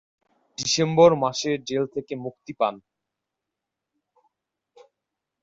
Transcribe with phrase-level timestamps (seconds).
[0.57, 2.75] December মাসে jail থেকে মুক্তি পান।